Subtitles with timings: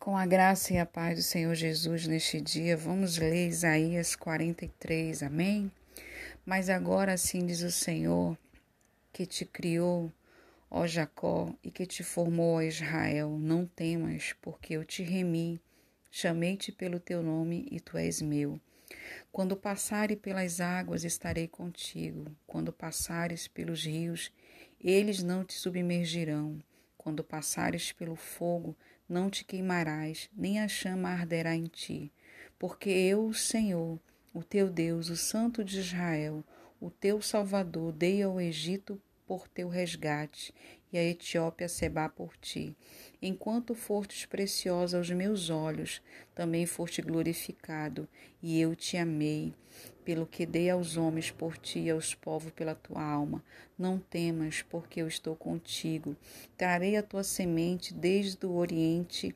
[0.00, 5.22] Com a graça e a paz do Senhor Jesus neste dia, vamos ler Isaías 43,
[5.22, 5.70] amém?
[6.42, 8.34] Mas agora assim diz o Senhor,
[9.12, 10.10] que te criou,
[10.70, 15.60] ó Jacó, e que te formou, ó Israel, não temas, porque eu te remi,
[16.10, 18.58] chamei-te pelo teu nome e tu és meu.
[19.30, 22.24] Quando passares pelas águas, estarei contigo.
[22.46, 24.32] Quando passares pelos rios,
[24.80, 26.58] eles não te submergirão.
[26.96, 28.74] Quando passares pelo fogo,
[29.10, 32.12] não te queimarás, nem a chama arderá em ti.
[32.58, 33.98] Porque eu, o Senhor,
[34.32, 36.44] o teu Deus, o Santo de Israel,
[36.80, 40.54] o teu Salvador, dei ao Egito por teu resgate,
[40.92, 42.76] e a Etiópia Seba por ti.
[43.22, 46.02] Enquanto fostes preciosa aos meus olhos,
[46.34, 48.08] também foste glorificado,
[48.42, 49.54] e eu te amei.
[50.10, 53.40] Pelo que dei aos homens por ti e aos povos pela tua alma.
[53.78, 56.16] Não temas, porque eu estou contigo.
[56.56, 59.32] Trarei a tua semente desde o oriente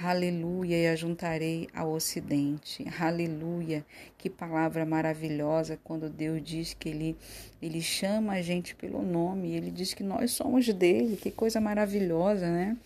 [0.00, 2.84] Aleluia, e ajuntarei ao ocidente.
[2.98, 3.86] Aleluia.
[4.18, 7.16] Que palavra maravilhosa quando Deus diz que ele
[7.62, 11.16] ele chama a gente pelo nome, ele diz que nós somos dele.
[11.16, 12.76] Que coisa maravilhosa, né?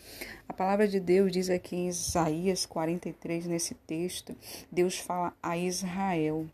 [0.46, 4.36] A palavra de Deus diz aqui em Isaías 43 nesse texto,
[4.70, 6.46] Deus fala a Israel,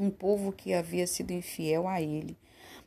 [0.00, 2.38] um povo que havia sido infiel a ele.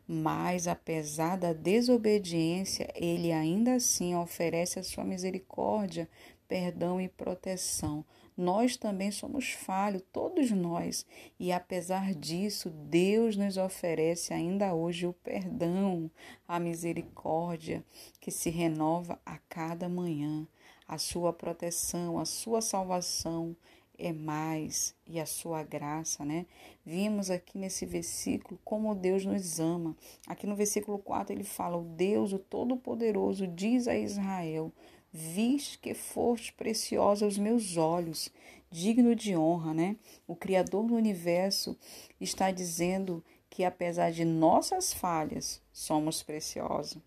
[0.07, 6.09] Mas, apesar da desobediência, ele ainda assim oferece a sua misericórdia
[6.47, 8.03] perdão e proteção.
[8.35, 11.05] Nós também somos falhos, todos nós,
[11.39, 16.09] e apesar disso, Deus nos oferece ainda hoje o perdão,
[16.47, 17.83] a misericórdia
[18.19, 20.47] que se renova a cada manhã,
[20.87, 23.55] a sua proteção, a sua salvação
[23.97, 26.45] é mais e a sua graça, né?
[26.85, 29.95] Vimos aqui nesse versículo como Deus nos ama.
[30.27, 34.71] Aqui no versículo 4 ele fala: O Deus, o Todo-Poderoso, diz a Israel:
[35.11, 38.31] Vis que foste preciosa aos meus olhos,
[38.71, 39.95] digno de honra, né?
[40.27, 41.77] O Criador do universo
[42.19, 46.97] está dizendo que apesar de nossas falhas, somos preciosos,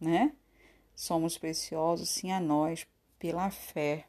[0.00, 0.32] né?
[0.94, 2.86] Somos preciosos sim a nós
[3.18, 4.06] pela fé,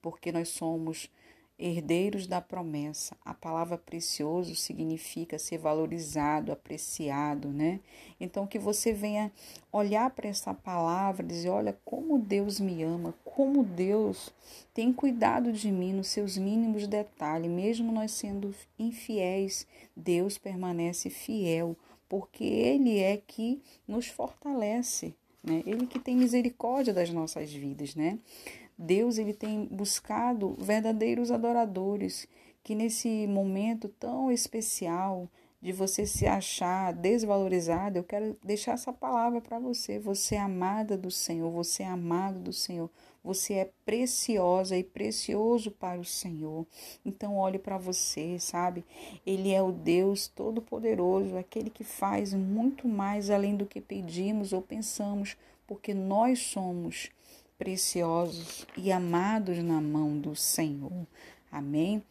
[0.00, 1.10] porque nós somos
[1.58, 3.16] herdeiros da promessa.
[3.24, 7.80] A palavra precioso significa ser valorizado, apreciado, né?
[8.20, 9.32] Então que você venha
[9.72, 14.32] olhar para essa palavra e dizer, olha como Deus me ama, como Deus
[14.72, 19.66] tem cuidado de mim nos seus mínimos detalhes, mesmo nós sendo infiéis,
[19.96, 21.76] Deus permanece fiel,
[22.08, 25.62] porque ele é que nos fortalece, né?
[25.66, 28.18] Ele que tem misericórdia das nossas vidas, né?
[28.76, 32.26] Deus ele tem buscado verdadeiros adoradores
[32.62, 35.28] que nesse momento tão especial
[35.64, 39.98] de você se achar desvalorizado, eu quero deixar essa palavra para você.
[39.98, 42.90] Você é amada do Senhor, você é amado do Senhor,
[43.22, 46.66] você é preciosa e precioso para o Senhor.
[47.02, 48.84] Então olhe para você, sabe?
[49.24, 54.60] Ele é o Deus todo-poderoso, aquele que faz muito mais além do que pedimos ou
[54.60, 55.34] pensamos,
[55.66, 57.10] porque nós somos
[57.58, 61.06] preciosos e amados na mão do Senhor.
[61.50, 62.02] Amém?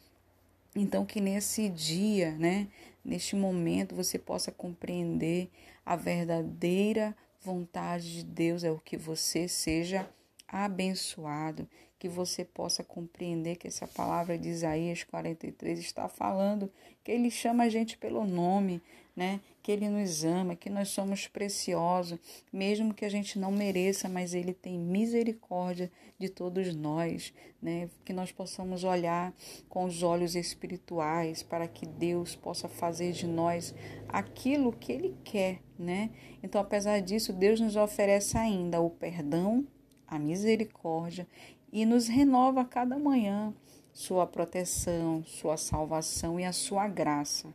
[0.75, 2.67] Então que nesse dia, né,
[3.03, 5.49] neste momento você possa compreender
[5.85, 10.09] a verdadeira vontade de Deus é o que você seja
[10.53, 16.69] abençoado, que você possa compreender que essa palavra de Isaías 43 está falando
[17.03, 18.81] que ele chama a gente pelo nome,
[19.15, 19.39] né?
[19.61, 22.19] Que ele nos ama, que nós somos preciosos,
[22.51, 27.89] mesmo que a gente não mereça, mas ele tem misericórdia de todos nós, né?
[28.05, 29.33] Que nós possamos olhar
[29.67, 33.73] com os olhos espirituais para que Deus possa fazer de nós
[34.07, 36.09] aquilo que ele quer, né?
[36.43, 39.65] Então, apesar disso, Deus nos oferece ainda o perdão,
[40.13, 41.27] a misericórdia
[41.71, 43.51] e nos renova a cada manhã
[43.91, 47.51] sua proteção, sua salvação e a sua graça,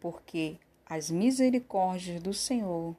[0.00, 2.96] porque as misericórdias do Senhor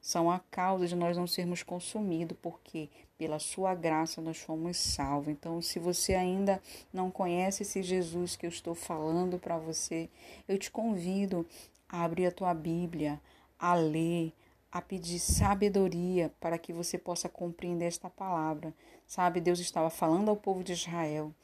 [0.00, 5.28] são a causa de nós não sermos consumidos, porque pela sua graça nós fomos salvos.
[5.28, 6.60] Então, se você ainda
[6.92, 10.10] não conhece esse Jesus que eu estou falando para você,
[10.48, 11.46] eu te convido
[11.88, 13.20] a abrir a tua Bíblia,
[13.56, 14.32] a ler,
[14.72, 18.74] a pedir sabedoria para que você possa compreender esta palavra.
[19.06, 21.34] Sabe, Deus estava falando ao povo de Israel,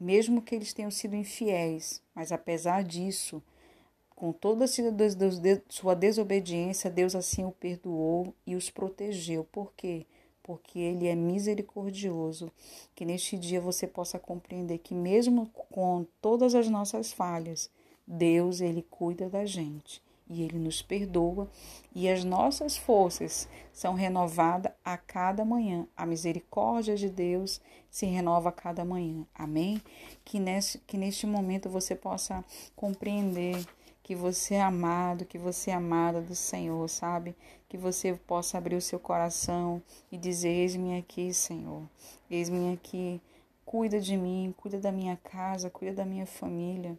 [0.00, 3.42] mesmo que eles tenham sido infiéis, mas apesar disso,
[4.16, 4.64] com toda
[5.68, 9.44] sua desobediência, Deus assim o perdoou e os protegeu.
[9.44, 10.06] Por quê?
[10.42, 12.50] Porque Ele é misericordioso.
[12.96, 17.70] Que neste dia você possa compreender que, mesmo com todas as nossas falhas,
[18.04, 21.48] Deus, Ele cuida da gente e Ele nos perdoa,
[21.94, 25.86] e as nossas forças são renovadas a cada manhã.
[25.96, 27.60] A misericórdia de Deus
[27.90, 29.26] se renova a cada manhã.
[29.34, 29.80] Amém?
[30.24, 32.44] Que neste, que neste momento você possa
[32.76, 33.64] compreender
[34.02, 37.36] que você é amado, que você é amada do Senhor, sabe?
[37.68, 41.82] Que você possa abrir o seu coração e dizer: Eis-me aqui, Senhor,
[42.30, 43.20] eis-me aqui,
[43.66, 46.98] cuida de mim, cuida da minha casa, cuida da minha família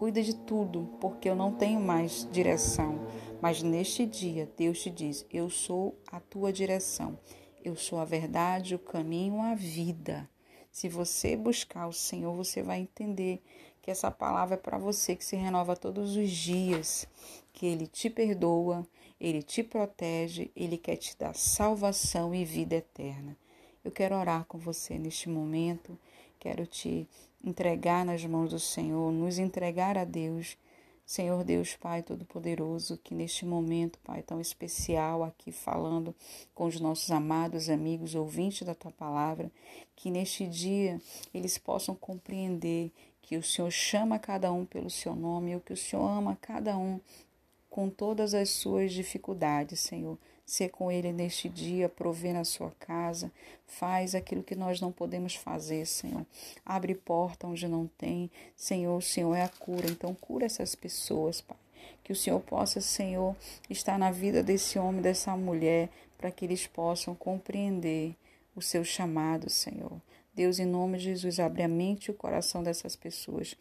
[0.00, 3.06] cuida de tudo, porque eu não tenho mais direção.
[3.38, 7.18] Mas neste dia, Deus te diz: Eu sou a tua direção.
[7.62, 10.26] Eu sou a verdade, o caminho, a vida.
[10.72, 13.42] Se você buscar o Senhor, você vai entender
[13.82, 17.06] que essa palavra é para você que se renova todos os dias,
[17.52, 18.86] que Ele te perdoa,
[19.20, 23.36] Ele te protege, Ele quer te dar salvação e vida eterna.
[23.84, 25.98] Eu quero orar com você neste momento,
[26.38, 27.06] quero te
[27.44, 30.56] entregar nas mãos do Senhor, nos entregar a Deus.
[31.04, 36.14] Senhor Deus Pai Todo-Poderoso, que neste momento, Pai, tão especial aqui falando
[36.54, 39.50] com os nossos amados amigos ouvintes da tua palavra,
[39.96, 41.00] que neste dia
[41.34, 42.92] eles possam compreender
[43.22, 46.78] que o Senhor chama cada um pelo seu nome, e que o Senhor ama cada
[46.78, 47.00] um
[47.68, 50.16] com todas as suas dificuldades, Senhor.
[50.50, 53.30] Ser com Ele neste dia, prover na sua casa,
[53.68, 56.26] faz aquilo que nós não podemos fazer, Senhor.
[56.66, 58.28] Abre porta onde não tem.
[58.56, 59.88] Senhor, o Senhor é a cura.
[59.88, 61.56] Então, cura essas pessoas, Pai.
[62.02, 63.36] Que o Senhor possa, Senhor,
[63.70, 65.88] estar na vida desse homem, dessa mulher,
[66.18, 68.16] para que eles possam compreender
[68.56, 70.02] o seu chamado, Senhor.
[70.34, 73.54] Deus, em nome de Jesus, abre a mente e o coração dessas pessoas,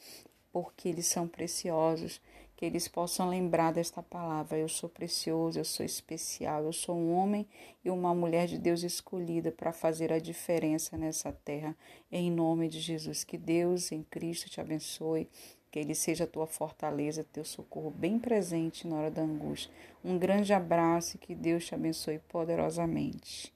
[0.51, 2.21] porque eles são preciosos
[2.59, 4.57] que eles possam lembrar desta palavra.
[4.57, 7.47] Eu sou precioso, eu sou especial, eu sou um homem
[7.85, 11.73] e uma mulher de Deus escolhida para fazer a diferença nessa terra.
[12.11, 15.29] Em nome de Jesus, que Deus em Cristo te abençoe.
[15.71, 19.71] Que Ele seja a tua fortaleza, teu socorro bem presente na hora da angústia.
[20.03, 23.53] Um grande abraço e que Deus te abençoe poderosamente.